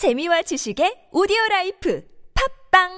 [0.00, 2.02] 재미와 지식의 오디오 라이프
[2.72, 2.88] 팝빵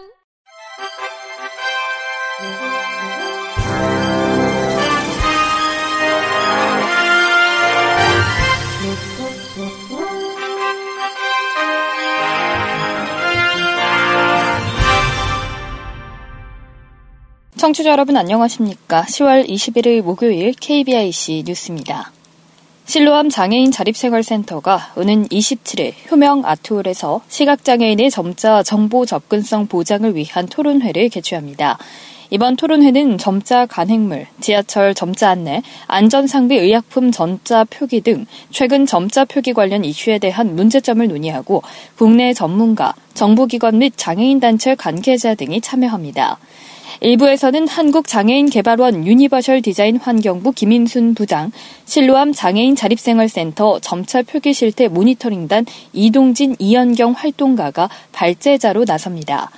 [17.57, 19.03] 청취자 여러분 안녕하십니까?
[19.03, 22.13] 10월 21일 목요일 KBIC 뉴스입니다.
[22.93, 31.79] 실로암 장애인 자립생활센터가 오는 27일 효명 아트홀에서 시각장애인의 점자 정보 접근성 보장을 위한 토론회를 개최합니다.
[32.33, 39.53] 이번 토론회는 점자 간행물, 지하철 점자 안내, 안전상비 의약품 점자 표기 등 최근 점자 표기
[39.53, 41.63] 관련 이슈에 대한 문제점을 논의하고
[41.99, 46.39] 국내 전문가, 정부기관 및 장애인 단체 관계자 등이 참여합니다.
[47.03, 51.53] 일부에서는 한국장애인개발원 유니버셜 디자인 환경부 김인순 부장,
[51.85, 59.51] 실로암 장애인 자립생활센터 점차 표기 실태 모니터링단 이동진 이연경 활동가가 발제자로 나섭니다.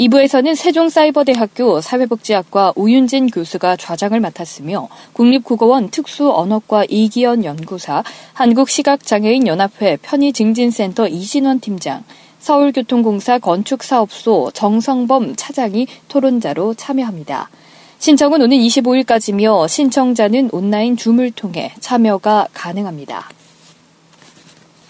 [0.00, 12.02] 2부에서는 세종사이버대학교 사회복지학과 우윤진 교수가 좌장을 맡았으며 국립국어원 특수언어과 이기현 연구사, 한국시각장애인연합회 편의증진센터 이신원 팀장,
[12.38, 17.50] 서울교통공사 건축사업소 정성범 차장이 토론자로 참여합니다.
[17.98, 23.28] 신청은 오는 25일까지며 신청자는 온라인 줌을 통해 참여가 가능합니다.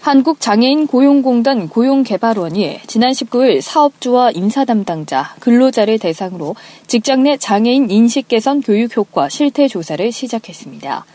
[0.01, 6.55] 한국장애인 고용공단 고용개발원이 지난 19일 사업주와 인사 담당자, 근로자를 대상으로
[6.87, 11.05] 직장 내 장애인 인식 개선 교육 효과 실태 조사를 시작했습니다.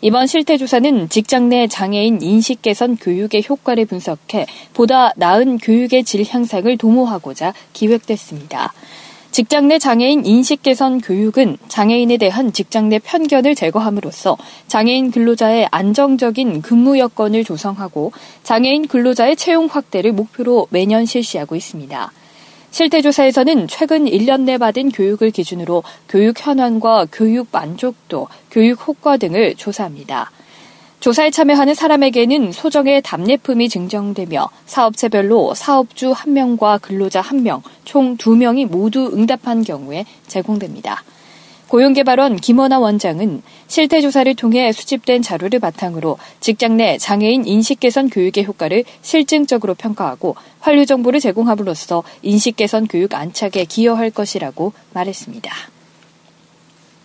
[0.00, 6.24] 이번 실태 조사는 직장 내 장애인 인식 개선 교육의 효과를 분석해 보다 나은 교육의 질
[6.26, 8.72] 향상을 도모하고자 기획됐습니다.
[9.30, 16.62] 직장 내 장애인 인식 개선 교육은 장애인에 대한 직장 내 편견을 제거함으로써 장애인 근로자의 안정적인
[16.62, 18.10] 근무 여건을 조성하고
[18.42, 22.12] 장애인 근로자의 채용 확대를 목표로 매년 실시하고 있습니다.
[22.72, 30.30] 실태조사에서는 최근 1년 내 받은 교육을 기준으로 교육 현황과 교육 만족도, 교육 효과 등을 조사합니다.
[31.00, 39.64] 조사에 참여하는 사람에게는 소정의 답례품이 증정되며 사업체별로 사업주 1명과 근로자 1명, 총 2명이 모두 응답한
[39.64, 41.02] 경우에 제공됩니다.
[41.68, 48.84] 고용개발원 김원아 원장은 실태조사를 통해 수집된 자료를 바탕으로 직장 내 장애인 인식 개선 교육의 효과를
[49.00, 55.50] 실증적으로 평가하고 환류 정보를 제공함으로써 인식 개선 교육 안착에 기여할 것이라고 말했습니다.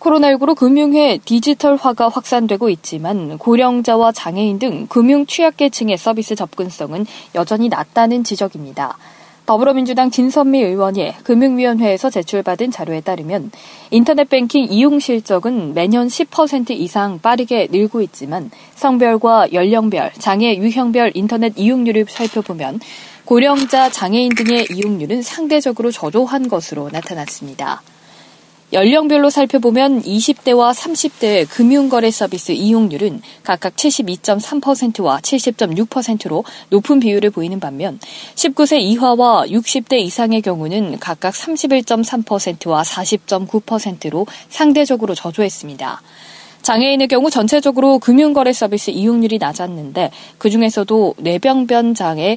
[0.06, 8.96] 코로나19로 금융회 디지털화가 확산되고 있지만 고령자와 장애인 등 금융 취약계층의 서비스 접근성은 여전히 낮다는 지적입니다.
[9.46, 13.52] 더불어민주당 진선미 의원이 금융위원회에서 제출받은 자료에 따르면
[13.90, 21.52] 인터넷 뱅킹 이용 실적은 매년 10% 이상 빠르게 늘고 있지만 성별과 연령별, 장애 유형별 인터넷
[21.56, 22.80] 이용률을 살펴보면
[23.24, 27.82] 고령자, 장애인 등의 이용률은 상대적으로 저조한 것으로 나타났습니다.
[28.72, 38.00] 연령별로 살펴보면 20대와 30대의 금융거래 서비스 이용률은 각각 72.3%와 70.6%로 높은 비율을 보이는 반면
[38.34, 46.02] 19세 이하와 60대 이상의 경우는 각각 31.3%와 40.9%로 상대적으로 저조했습니다.
[46.62, 52.36] 장애인의 경우 전체적으로 금융거래 서비스 이용률이 낮았는데 그중에서도 뇌병변 장애,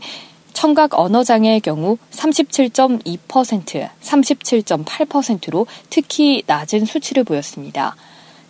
[0.59, 7.95] 청각 언어장애의 경우 37.2%, 37.8%로 특히 낮은 수치를 보였습니다.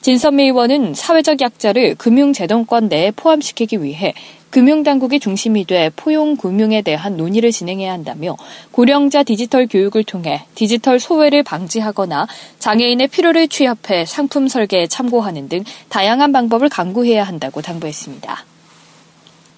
[0.02, 4.16] 진선미 의원은 사회적 약자를 금융재정권 내에 포함시키기 위해
[4.50, 8.36] 금융당국이 중심이 돼 포용금융에 대한 논의를 진행해야 한다며
[8.72, 12.26] 고령자 디지털 교육을 통해 디지털 소외를 방지하거나
[12.58, 18.49] 장애인의 필요를 취합해 상품 설계에 참고하는 등 다양한 방법을 강구해야 한다고 당부했습니다.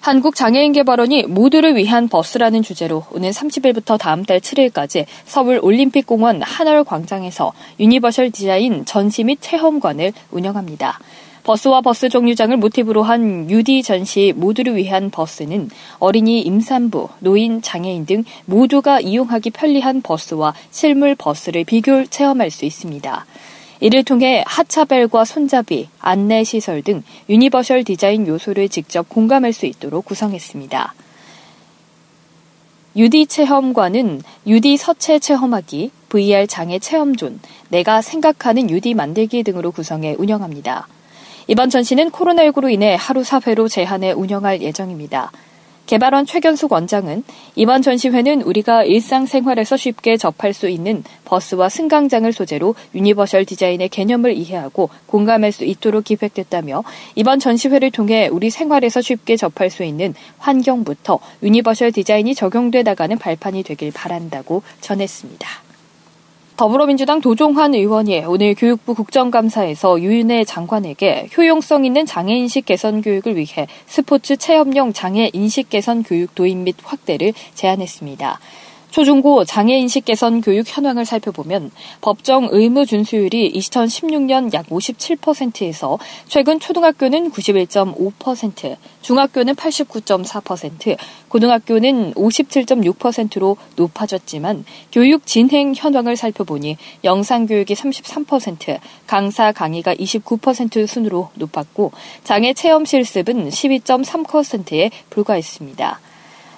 [0.02, 8.32] 한국장애인개발원이 모두를 위한 버스라는 주제로 오는 30일부터 다음 달 7일까지 서울 올림픽공원 한얼 광장에서 유니버셜
[8.32, 10.98] 디자인 전시 및 체험관을 운영합니다.
[11.44, 15.70] 버스와 버스 정류장을 모티브로 한 UD 전시 모두를 위한 버스는
[16.00, 23.24] 어린이 임산부, 노인, 장애인 등 모두가 이용하기 편리한 버스와 실물 버스를 비교 체험할 수 있습니다.
[23.82, 30.94] 이를 통해 하차벨과 손잡이, 안내시설 등 유니버셜 디자인 요소를 직접 공감할 수 있도록 구성했습니다.
[32.94, 37.40] UD 체험관은 UD 서체 체험하기, VR 장애 체험존,
[37.70, 40.86] 내가 생각하는 UD 만들기 등으로 구성해 운영합니다.
[41.48, 45.32] 이번 전시는 코로나19로 인해 하루 4회로 제한해 운영할 예정입니다.
[45.86, 47.24] 개발원 최경숙 원장은
[47.54, 54.90] 이번 전시회는 우리가 일상생활에서 쉽게 접할 수 있는 버스와 승강장을 소재로 유니버셜 디자인의 개념을 이해하고
[55.06, 56.84] 공감할 수 있도록 기획됐다며
[57.14, 63.62] 이번 전시회를 통해 우리 생활에서 쉽게 접할 수 있는 환경부터 유니버셜 디자인이 적용돼 나가는 발판이
[63.62, 65.71] 되길 바란다고 전했습니다.
[66.56, 74.36] 더불어민주당 도종환 의원이 오늘 교육부 국정감사에서 유은혜 장관에게 효용성 있는 장애인식 개선 교육을 위해 스포츠
[74.36, 78.38] 체험형 장애 인식 개선 교육 도입 및 확대를 제안했습니다.
[78.92, 81.70] 초중고 장애인식 개선 교육 현황을 살펴보면
[82.02, 85.98] 법정 의무 준수율이 2016년 약 57%에서
[86.28, 90.96] 최근 초등학교는 91.5%, 중학교는 89.4%,
[91.28, 101.92] 고등학교는 57.6%로 높아졌지만 교육 진행 현황을 살펴보니 영상교육이 33%, 강사 강의가 29% 순으로 높았고
[102.24, 106.11] 장애 체험 실습은 12.3%에 불과했습니다.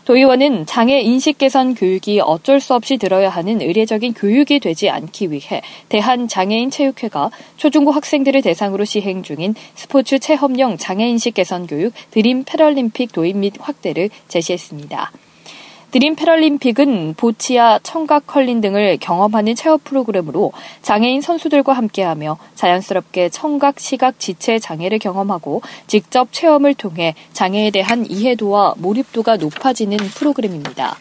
[0.05, 5.31] 도 의원은 장애 인식 개선 교육이 어쩔 수 없이 들어야 하는 의례적인 교육이 되지 않기
[5.31, 12.45] 위해 대한장애인 체육회가 초중고 학생들을 대상으로 시행 중인 스포츠 체험형 장애 인식 개선 교육 드림
[12.45, 15.11] 패럴림픽 도입 및 확대를 제시했습니다.
[15.95, 20.51] 드림 패럴림픽은 보치아, 청각 컬링 등을 경험하는 체험 프로그램으로
[20.83, 28.75] 장애인 선수들과 함께하며 자연스럽게 청각, 시각, 지체 장애를 경험하고 직접 체험을 통해 장애에 대한 이해도와
[28.79, 30.97] 몰입도가 높아지는 프로그램입니다.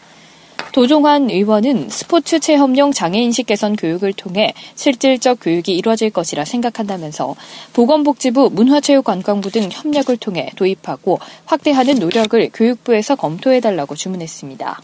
[0.74, 7.36] 도종환 의원은 스포츠 체험용 장애인식 개선 교육을 통해 실질적 교육이 이루어질 것이라 생각한다면서
[7.74, 14.82] 보건복지부, 문화체육관광부 등 협력을 통해 도입하고 확대하는 노력을 교육부에서 검토해달라고 주문했습니다.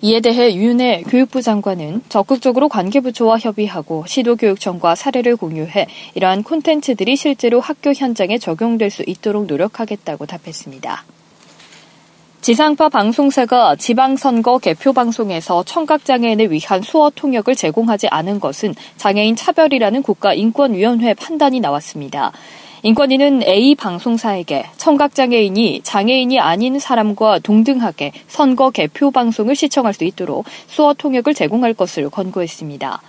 [0.00, 7.92] 이에 대해 유은혜 교육부 장관은 적극적으로 관계부처와 협의하고 시도교육청과 사례를 공유해 이러한 콘텐츠들이 실제로 학교
[7.92, 11.04] 현장에 적용될 수 있도록 노력하겠다고 답했습니다.
[12.46, 21.14] 지상파 방송사가 지방선거 개표 방송에서 청각장애인을 위한 수어 통역을 제공하지 않은 것은 장애인 차별이라는 국가인권위원회
[21.14, 22.30] 판단이 나왔습니다.
[22.84, 30.94] 인권위는 A 방송사에게 청각장애인이 장애인이 아닌 사람과 동등하게 선거 개표 방송을 시청할 수 있도록 수어
[30.94, 33.02] 통역을 제공할 것을 권고했습니다.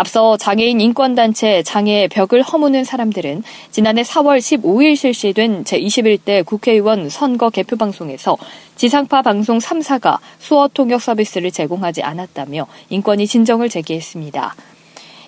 [0.00, 7.76] 앞서 장애인 인권단체 장애의 벽을 허무는 사람들은 지난해 4월 15일 실시된 제21대 국회의원 선거 개표
[7.76, 8.38] 방송에서
[8.76, 14.54] 지상파 방송 3사가 수어 통역 서비스를 제공하지 않았다며 인권위 진정을 제기했습니다.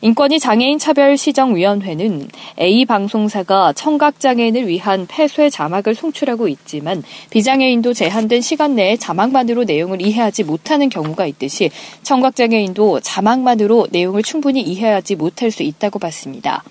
[0.04, 2.28] 인권위 장애인 차별 시정위원회는
[2.58, 10.02] A 방송사가 청각 장애인을 위한 폐쇄 자막을 송출하고 있지만 비장애인도 제한된 시간 내에 자막만으로 내용을
[10.02, 11.70] 이해하지 못하는 경우가 있듯이
[12.02, 16.64] 청각 장애인도 자막만으로 내용을 충분히 이해하지 못할 수 있다고 봤습니다.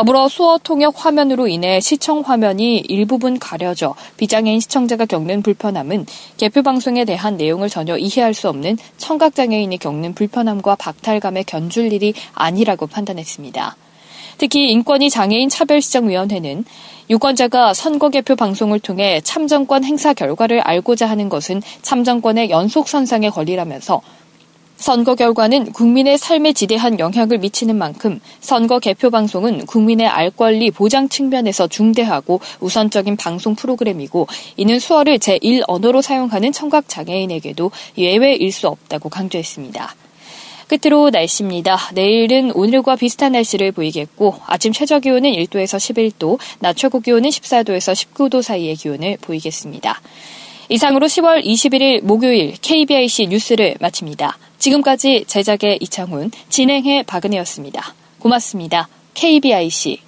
[0.00, 6.06] 더불어 수어 통역 화면으로 인해 시청 화면이 일부분 가려져 비장애인 시청자가 겪는 불편함은
[6.38, 12.14] 개표 방송에 대한 내용을 전혀 이해할 수 없는 청각 장애인이 겪는 불편함과 박탈감에 견줄 일이
[12.32, 13.76] 아니라고 판단했습니다.
[14.38, 16.64] 특히 인권위 장애인 차별시정위원회는
[17.10, 24.00] 유권자가 선거 개표 방송을 통해 참정권 행사 결과를 알고자 하는 것은 참정권의 연속선상의 권리라면서
[24.80, 31.10] 선거 결과는 국민의 삶에 지대한 영향을 미치는 만큼 선거 개표 방송은 국민의 알 권리 보장
[31.10, 39.10] 측면에서 중대하고 우선적인 방송 프로그램이고 이는 수어를 제1 언어로 사용하는 청각 장애인에게도 예외일 수 없다고
[39.10, 39.94] 강조했습니다.
[40.68, 41.76] 끝으로 날씨입니다.
[41.92, 48.40] 내일은 오늘과 비슷한 날씨를 보이겠고 아침 최저 기온은 1도에서 11도, 낮 최고 기온은 14도에서 19도
[48.40, 50.00] 사이의 기온을 보이겠습니다.
[50.70, 54.38] 이상으로 10월 21일 목요일 KBIC 뉴스를 마칩니다.
[54.58, 57.92] 지금까지 제작의 이창훈, 진행의 박은혜였습니다.
[58.20, 58.88] 고맙습니다.
[59.14, 59.98] KBIC.